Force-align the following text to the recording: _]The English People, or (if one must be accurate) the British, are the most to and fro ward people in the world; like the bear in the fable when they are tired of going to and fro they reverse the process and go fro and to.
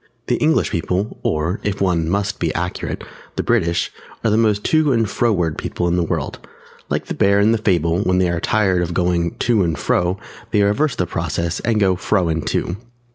_]The 0.25 0.37
English 0.37 0.71
People, 0.71 1.19
or 1.21 1.59
(if 1.61 1.79
one 1.79 2.09
must 2.09 2.39
be 2.39 2.51
accurate) 2.55 3.03
the 3.35 3.43
British, 3.43 3.91
are 4.23 4.31
the 4.31 4.35
most 4.35 4.63
to 4.63 4.91
and 4.91 5.07
fro 5.07 5.31
ward 5.31 5.59
people 5.59 5.87
in 5.87 5.95
the 5.95 6.01
world; 6.01 6.39
like 6.89 7.05
the 7.05 7.13
bear 7.13 7.39
in 7.39 7.51
the 7.51 7.59
fable 7.59 7.99
when 7.99 8.17
they 8.17 8.29
are 8.31 8.39
tired 8.39 8.81
of 8.81 8.95
going 8.95 9.35
to 9.37 9.61
and 9.61 9.77
fro 9.77 10.17
they 10.49 10.63
reverse 10.63 10.95
the 10.95 11.05
process 11.05 11.59
and 11.59 11.79
go 11.79 11.95
fro 11.95 12.29
and 12.29 12.47
to. 12.47 12.77